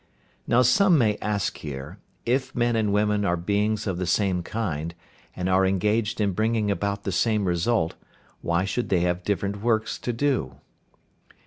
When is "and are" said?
5.35-5.63